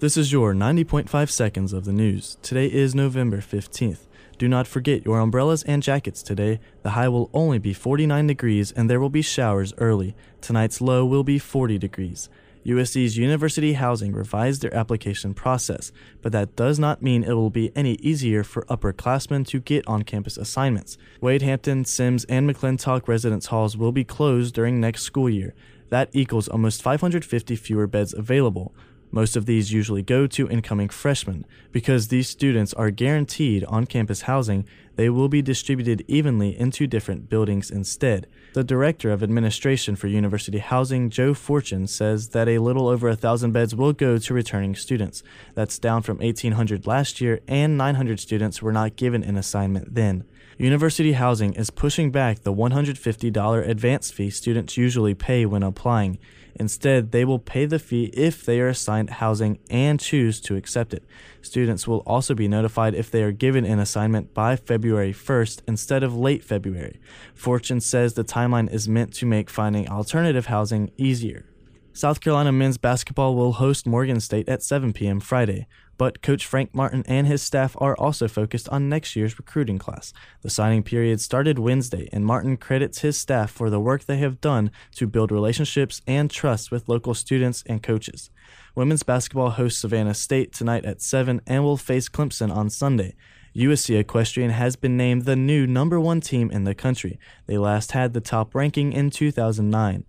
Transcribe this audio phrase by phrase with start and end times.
[0.00, 2.38] This is your 90.5 seconds of the news.
[2.40, 4.06] Today is November 15th.
[4.38, 6.58] Do not forget your umbrellas and jackets today.
[6.82, 10.16] The high will only be 49 degrees and there will be showers early.
[10.40, 12.30] Tonight's low will be 40 degrees.
[12.64, 17.70] USC's University Housing revised their application process, but that does not mean it will be
[17.76, 20.96] any easier for upperclassmen to get on campus assignments.
[21.20, 25.52] Wade Hampton, Sims, and McClintock residence halls will be closed during next school year.
[25.90, 28.74] That equals almost 550 fewer beds available.
[29.10, 31.44] Most of these usually go to incoming freshmen.
[31.72, 34.64] Because these students are guaranteed on campus housing,
[34.96, 38.26] they will be distributed evenly into different buildings instead.
[38.52, 43.16] The Director of Administration for University Housing, Joe Fortune, says that a little over a
[43.16, 45.22] thousand beds will go to returning students.
[45.54, 50.24] That's down from 1,800 last year, and 900 students were not given an assignment then.
[50.60, 56.18] University Housing is pushing back the $150 advance fee students usually pay when applying.
[56.54, 60.92] Instead, they will pay the fee if they are assigned housing and choose to accept
[60.92, 61.02] it.
[61.40, 66.02] Students will also be notified if they are given an assignment by February 1st instead
[66.02, 67.00] of late February.
[67.32, 71.46] Fortune says the timeline is meant to make finding alternative housing easier.
[71.94, 75.20] South Carolina men's basketball will host Morgan State at 7 p.m.
[75.20, 75.66] Friday,
[76.00, 80.14] but Coach Frank Martin and his staff are also focused on next year's recruiting class.
[80.40, 84.40] The signing period started Wednesday, and Martin credits his staff for the work they have
[84.40, 88.30] done to build relationships and trust with local students and coaches.
[88.74, 93.14] Women's basketball hosts Savannah State tonight at 7 and will face Clemson on Sunday.
[93.54, 97.18] USC Equestrian has been named the new number one team in the country.
[97.44, 100.06] They last had the top ranking in 2009.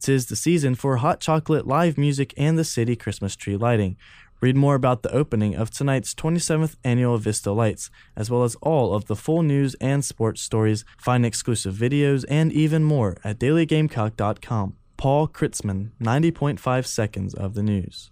[0.00, 3.98] Tis the season for hot chocolate, live music, and the city Christmas tree lighting.
[4.40, 8.94] Read more about the opening of tonight's 27th annual Vista Lights, as well as all
[8.94, 14.76] of the full news and sports stories, find exclusive videos, and even more at dailygamecock.com.
[14.96, 18.10] Paul Kritzman, 90.5 seconds of the news.